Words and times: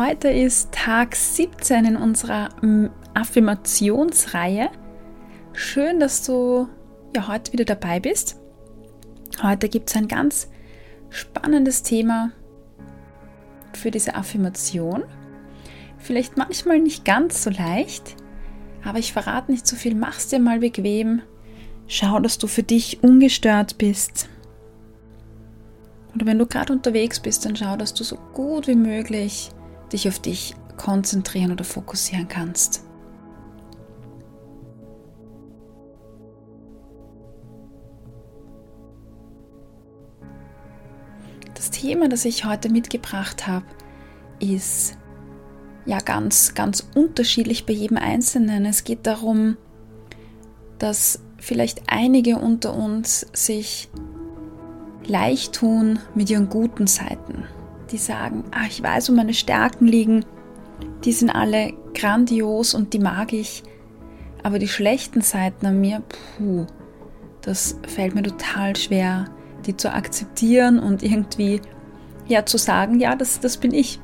heute 0.00 0.30
ist 0.30 0.72
Tag 0.72 1.14
17 1.14 1.84
in 1.84 1.96
unserer 1.96 2.48
mm, 2.62 2.86
Affirmationsreihe. 3.12 4.70
Schön, 5.52 6.00
dass 6.00 6.24
du 6.24 6.68
ja 7.14 7.28
heute 7.28 7.52
wieder 7.52 7.66
dabei 7.66 8.00
bist. 8.00 8.40
Heute 9.42 9.68
gibt 9.68 9.90
es 9.90 9.96
ein 9.96 10.08
ganz 10.08 10.48
spannendes 11.10 11.82
Thema 11.82 12.32
für 13.74 13.90
diese 13.90 14.14
Affirmation. 14.14 15.04
Vielleicht 15.98 16.38
manchmal 16.38 16.78
nicht 16.78 17.04
ganz 17.04 17.42
so 17.42 17.50
leicht, 17.50 18.16
aber 18.82 19.00
ich 19.00 19.12
verrate 19.12 19.52
nicht 19.52 19.66
so 19.66 19.76
viel. 19.76 19.94
Mach's 19.94 20.28
dir 20.28 20.38
mal 20.38 20.60
bequem. 20.60 21.20
Schau, 21.88 22.20
dass 22.20 22.38
du 22.38 22.46
für 22.46 22.62
dich 22.62 23.02
ungestört 23.02 23.76
bist. 23.76 24.30
Oder 26.14 26.24
wenn 26.24 26.38
du 26.38 26.46
gerade 26.46 26.72
unterwegs 26.72 27.20
bist, 27.20 27.44
dann 27.44 27.54
schau, 27.54 27.76
dass 27.76 27.92
du 27.92 28.02
so 28.02 28.16
gut 28.32 28.66
wie 28.66 28.76
möglich 28.76 29.50
dich 29.92 30.08
auf 30.08 30.18
dich 30.18 30.54
konzentrieren 30.76 31.52
oder 31.52 31.64
fokussieren 31.64 32.28
kannst. 32.28 32.84
Das 41.54 41.70
Thema, 41.70 42.08
das 42.08 42.24
ich 42.24 42.46
heute 42.46 42.70
mitgebracht 42.70 43.46
habe, 43.46 43.66
ist 44.38 44.96
ja 45.84 45.98
ganz, 45.98 46.54
ganz 46.54 46.86
unterschiedlich 46.94 47.66
bei 47.66 47.74
jedem 47.74 47.98
Einzelnen. 47.98 48.64
Es 48.64 48.84
geht 48.84 49.06
darum, 49.06 49.56
dass 50.78 51.20
vielleicht 51.36 51.82
einige 51.86 52.38
unter 52.38 52.74
uns 52.74 53.26
sich 53.32 53.90
leicht 55.06 55.54
tun 55.54 55.98
mit 56.14 56.30
ihren 56.30 56.48
guten 56.48 56.86
Seiten 56.86 57.44
die 57.90 57.98
sagen, 57.98 58.44
ah, 58.52 58.66
ich 58.68 58.82
weiß, 58.82 59.10
wo 59.10 59.14
meine 59.14 59.34
Stärken 59.34 59.86
liegen, 59.86 60.24
die 61.04 61.12
sind 61.12 61.30
alle 61.30 61.72
grandios 61.94 62.74
und 62.74 62.92
die 62.92 62.98
mag 62.98 63.32
ich, 63.32 63.62
aber 64.42 64.58
die 64.58 64.68
schlechten 64.68 65.20
Seiten 65.20 65.66
an 65.66 65.80
mir, 65.80 66.02
puh, 66.36 66.66
das 67.42 67.78
fällt 67.86 68.14
mir 68.14 68.22
total 68.22 68.76
schwer, 68.76 69.26
die 69.66 69.76
zu 69.76 69.92
akzeptieren 69.92 70.78
und 70.78 71.02
irgendwie 71.02 71.60
ja 72.26 72.46
zu 72.46 72.58
sagen, 72.58 73.00
ja, 73.00 73.14
das, 73.16 73.40
das 73.40 73.56
bin 73.56 73.74
ich. 73.74 74.00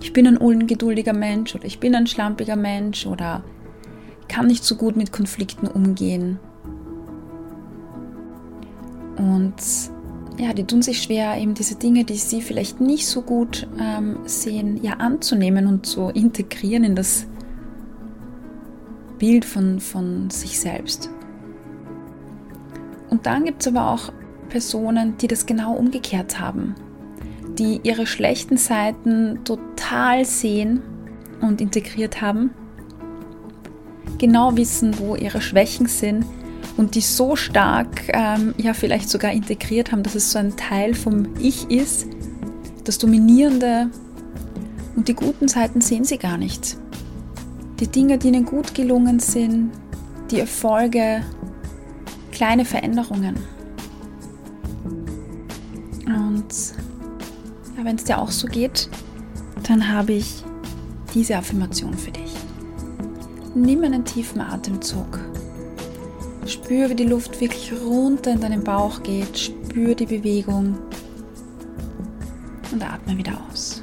Ich 0.00 0.12
bin 0.12 0.26
ein 0.26 0.36
ungeduldiger 0.36 1.12
Mensch 1.12 1.54
oder 1.54 1.64
ich 1.64 1.80
bin 1.80 1.94
ein 1.94 2.06
schlampiger 2.06 2.56
Mensch 2.56 3.06
oder 3.06 3.42
kann 4.28 4.46
nicht 4.46 4.64
so 4.64 4.76
gut 4.76 4.96
mit 4.96 5.12
Konflikten 5.12 5.66
umgehen. 5.66 6.38
Und 9.16 9.54
ja, 10.38 10.52
die 10.52 10.64
tun 10.64 10.82
sich 10.82 11.02
schwer, 11.02 11.36
eben 11.36 11.54
diese 11.54 11.74
Dinge, 11.74 12.04
die 12.04 12.16
sie 12.16 12.40
vielleicht 12.40 12.80
nicht 12.80 13.08
so 13.08 13.22
gut 13.22 13.66
ähm, 13.80 14.18
sehen, 14.24 14.78
ja 14.82 14.94
anzunehmen 14.94 15.66
und 15.66 15.84
zu 15.84 16.08
integrieren 16.08 16.84
in 16.84 16.94
das 16.94 17.26
Bild 19.18 19.44
von, 19.44 19.80
von 19.80 20.30
sich 20.30 20.60
selbst. 20.60 21.10
Und 23.10 23.26
dann 23.26 23.44
gibt 23.44 23.62
es 23.62 23.68
aber 23.68 23.90
auch 23.90 24.12
Personen, 24.48 25.16
die 25.18 25.26
das 25.26 25.44
genau 25.44 25.74
umgekehrt 25.74 26.38
haben, 26.38 26.76
die 27.58 27.80
ihre 27.82 28.06
schlechten 28.06 28.56
Seiten 28.56 29.40
total 29.44 30.24
sehen 30.24 30.82
und 31.40 31.60
integriert 31.60 32.20
haben, 32.20 32.50
genau 34.18 34.56
wissen, 34.56 34.98
wo 34.98 35.16
ihre 35.16 35.40
Schwächen 35.40 35.86
sind 35.86 36.24
und 36.78 36.94
die 36.94 37.00
so 37.00 37.36
stark 37.36 38.04
ähm, 38.08 38.54
ja 38.56 38.72
vielleicht 38.72 39.10
sogar 39.10 39.32
integriert 39.32 39.92
haben, 39.92 40.02
dass 40.04 40.14
es 40.14 40.30
so 40.30 40.38
ein 40.38 40.56
Teil 40.56 40.94
vom 40.94 41.34
Ich 41.40 41.70
ist, 41.70 42.06
das 42.84 42.98
Dominierende 42.98 43.90
und 44.96 45.08
die 45.08 45.14
guten 45.14 45.48
Seiten 45.48 45.80
sehen 45.80 46.04
sie 46.04 46.18
gar 46.18 46.38
nicht. 46.38 46.78
Die 47.80 47.88
Dinge, 47.88 48.16
die 48.16 48.28
ihnen 48.28 48.44
gut 48.44 48.74
gelungen 48.74 49.18
sind, 49.18 49.72
die 50.30 50.40
Erfolge, 50.40 51.22
kleine 52.32 52.64
Veränderungen. 52.64 53.36
Und 56.06 56.54
ja, 57.76 57.84
wenn 57.84 57.96
es 57.96 58.04
dir 58.04 58.18
auch 58.18 58.30
so 58.30 58.46
geht, 58.46 58.88
dann 59.66 59.92
habe 59.92 60.12
ich 60.12 60.44
diese 61.12 61.36
Affirmation 61.36 61.94
für 61.94 62.12
dich. 62.12 62.32
Nimm 63.54 63.82
einen 63.82 64.04
tiefen 64.04 64.40
Atemzug 64.40 65.18
Spür, 66.48 66.88
wie 66.88 66.94
die 66.94 67.04
Luft 67.04 67.40
wirklich 67.40 67.72
runter 67.72 68.32
in 68.32 68.40
deinen 68.40 68.64
Bauch 68.64 69.02
geht. 69.02 69.38
Spür 69.38 69.94
die 69.94 70.06
Bewegung 70.06 70.78
und 72.72 72.82
atme 72.82 73.16
wieder 73.16 73.38
aus. 73.50 73.82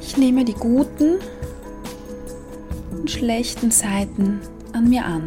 Ich 0.00 0.16
nehme 0.16 0.44
die 0.44 0.54
guten 0.54 1.18
und 2.90 3.10
schlechten 3.10 3.70
Seiten 3.70 4.40
an 4.72 4.88
mir 4.88 5.04
an. 5.04 5.24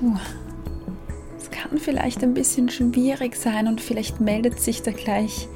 Uh, 0.00 0.16
es 1.38 1.50
kann 1.50 1.78
vielleicht 1.78 2.22
ein 2.22 2.34
bisschen 2.34 2.68
schwierig 2.68 3.36
sein 3.36 3.68
und 3.68 3.80
vielleicht 3.80 4.20
meldet 4.20 4.60
sich 4.60 4.82
da 4.82 4.90
gleich 4.90 5.48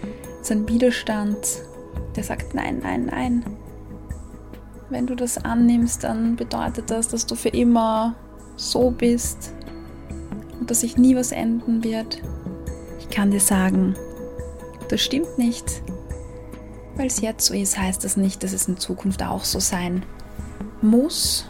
so 0.43 0.54
ein 0.54 0.69
Widerstand 0.69 1.37
der 2.16 2.25
sagt, 2.25 2.54
nein, 2.54 2.81
nein, 2.82 3.06
nein. 3.06 3.44
Wenn 4.88 5.06
du 5.06 5.15
das 5.15 5.38
annimmst, 5.38 6.04
dann 6.04 6.37
bedeutet 6.37 6.91
das, 6.91 7.09
dass 7.09 7.27
du 7.27 7.34
für 7.34 7.49
immer 7.49 8.15
so 8.56 8.91
bist 8.91 9.53
und 10.59 10.71
dass 10.71 10.81
sich 10.81 10.97
nie 10.97 11.16
was 11.16 11.32
enden 11.32 11.82
wird. 11.84 12.22
Ich 12.99 13.10
kann 13.10 13.31
dir 13.31 13.41
sagen, 13.41 13.94
das 14.88 15.00
stimmt 15.00 15.38
nicht. 15.38 15.82
Weil 16.97 17.09
es 17.09 17.21
jetzt 17.21 17.47
so 17.47 17.54
ist, 17.54 17.78
heißt 17.78 18.04
das 18.04 18.16
nicht, 18.16 18.43
dass 18.43 18.53
es 18.53 18.69
in 18.69 18.78
Zukunft 18.78 19.22
auch 19.22 19.44
so 19.44 19.59
sein 19.60 20.04
muss. 20.81 21.47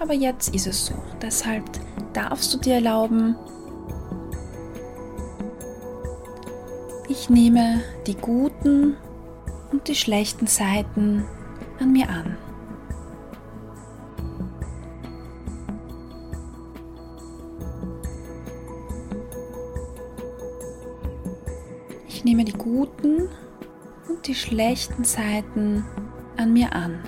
Aber 0.00 0.14
jetzt 0.14 0.54
ist 0.54 0.66
es 0.66 0.86
so. 0.86 0.94
Deshalb 1.22 1.64
darfst 2.12 2.52
du 2.54 2.58
dir 2.58 2.74
erlauben, 2.74 3.36
ich 7.08 7.28
nehme 7.28 7.82
die 8.06 8.16
guten 8.16 8.96
und 9.72 9.88
die 9.88 9.94
schlechten 9.94 10.46
Seiten 10.46 11.24
an 11.78 11.92
mir 11.92 12.08
an. 12.08 12.36
Ich 22.08 22.24
nehme 22.24 22.44
die 22.44 22.52
guten 22.52 23.28
und 24.08 24.26
die 24.26 24.34
schlechten 24.34 25.04
Seiten 25.04 25.84
an 26.36 26.52
mir 26.52 26.72
an. 26.74 27.02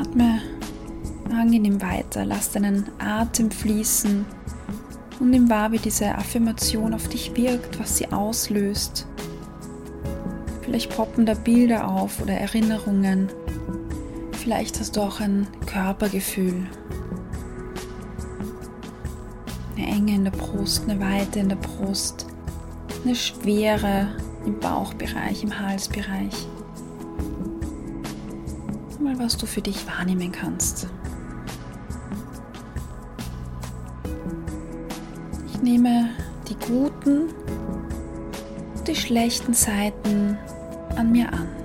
Atme 0.00 0.40
angenehm 1.30 1.82
weiter, 1.82 2.24
lass 2.24 2.52
deinen 2.52 2.88
Atem 2.98 3.50
fließen 3.50 4.24
und 5.20 5.30
nimm 5.30 5.50
wahr, 5.50 5.70
wie 5.70 5.78
diese 5.78 6.14
Affirmation 6.14 6.94
auf 6.94 7.08
dich 7.08 7.36
wirkt, 7.36 7.78
was 7.78 7.98
sie 7.98 8.10
auslöst. 8.10 9.06
Vielleicht 10.62 10.90
poppen 10.96 11.26
da 11.26 11.34
Bilder 11.34 11.88
auf 11.88 12.22
oder 12.22 12.34
Erinnerungen. 12.34 13.28
Vielleicht 14.32 14.80
hast 14.80 14.96
du 14.96 15.02
auch 15.02 15.20
ein 15.20 15.46
Körpergefühl. 15.66 16.66
Eine 19.76 19.86
Enge 19.86 20.14
in 20.14 20.24
der 20.24 20.30
Brust, 20.30 20.88
eine 20.88 21.00
Weite 21.00 21.40
in 21.40 21.50
der 21.50 21.56
Brust, 21.56 22.26
eine 23.04 23.14
Schwere 23.14 24.08
im 24.46 24.58
Bauchbereich, 24.58 25.42
im 25.42 25.58
Halsbereich. 25.58 26.46
Mal 29.00 29.18
was 29.18 29.36
du 29.36 29.46
für 29.46 29.62
dich 29.62 29.86
wahrnehmen 29.86 30.30
kannst. 30.30 30.86
Nehme 35.62 36.10
die 36.48 36.56
guten, 36.56 37.32
die 38.86 38.96
schlechten 38.96 39.54
Seiten 39.54 40.38
an 40.96 41.12
mir 41.12 41.32
an. 41.32 41.59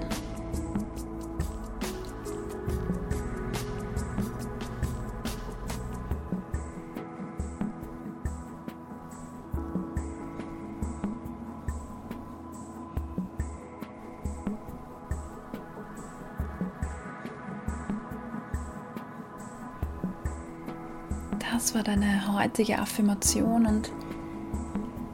Das 21.56 21.74
war 21.74 21.84
deine 21.84 22.34
heutige 22.34 22.80
Affirmation 22.80 23.66
und 23.66 23.90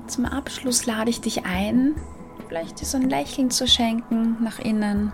zum 0.08 0.26
Abschluss 0.26 0.88
lade 0.88 1.12
ich 1.12 1.22
dich 1.22 1.46
ein, 1.46 1.94
vielleicht 2.48 2.82
dir 2.82 2.86
so 2.86 2.98
ein 2.98 3.08
Lächeln 3.08 3.52
zu 3.52 3.68
schenken 3.68 4.42
nach 4.44 4.58
innen, 4.58 5.14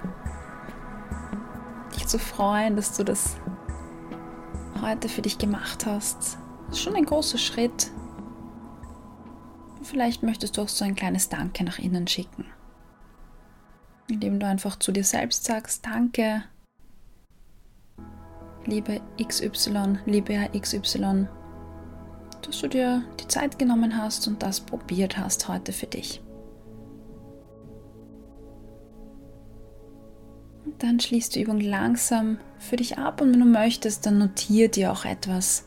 dich 1.94 2.08
zu 2.08 2.18
freuen, 2.18 2.78
dass 2.78 2.96
du 2.96 3.04
das 3.04 3.36
heute 4.82 5.10
für 5.10 5.22
dich 5.22 5.38
gemacht 5.38 5.86
hast. 5.86 6.38
Das 6.68 6.78
ist 6.78 6.80
schon 6.82 6.96
ein 6.96 7.04
großer 7.04 7.38
Schritt. 7.38 7.92
Vielleicht 9.84 10.24
möchtest 10.24 10.56
du 10.56 10.62
auch 10.62 10.70
so 10.70 10.86
ein 10.86 10.96
kleines 10.96 11.28
Danke 11.28 11.66
nach 11.66 11.78
innen 11.78 12.08
schicken. 12.08 12.46
Indem 14.08 14.40
du 14.40 14.48
einfach 14.48 14.80
zu 14.80 14.94
dir 14.94 15.04
selbst 15.04 15.44
sagst, 15.44 15.86
danke, 15.86 16.46
liebe 18.68 19.02
XY, 19.22 20.00
liebe 20.06 20.50
XY, 20.58 21.28
dass 22.42 22.60
du 22.60 22.68
dir 22.68 23.04
die 23.20 23.28
Zeit 23.28 23.58
genommen 23.58 23.98
hast 23.98 24.28
und 24.28 24.44
das 24.44 24.60
probiert 24.60 25.18
hast 25.18 25.48
heute 25.48 25.72
für 25.72 25.88
dich. 25.88 26.22
Und 30.66 30.84
dann 30.84 31.00
schließt 31.00 31.36
die 31.36 31.44
Übung 31.44 31.62
langsam 31.62 32.40
für 32.60 32.76
dich 32.76 32.98
ab 32.98 33.22
und 33.22 33.34
wenn 33.34 33.40
du 33.40 33.46
möchtest, 33.46 34.06
dann 34.06 34.18
notier 34.18 34.70
dir 34.70 34.92
auch 34.92 35.06
etwas 35.06 35.66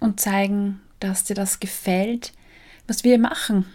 und 0.00 0.20
zeigen, 0.20 0.80
dass 1.00 1.24
dir 1.24 1.34
das 1.34 1.60
gefällt, 1.60 2.32
was 2.86 3.04
wir 3.04 3.18
machen. 3.18 3.66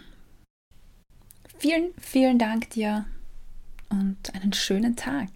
Vielen, 1.58 1.92
vielen 2.00 2.38
Dank 2.38 2.70
dir 2.70 3.06
und 3.88 4.34
einen 4.34 4.52
schönen 4.52 4.96
Tag. 4.96 5.30